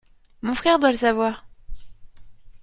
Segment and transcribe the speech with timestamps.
[0.41, 1.45] Mon frère doit le savoir.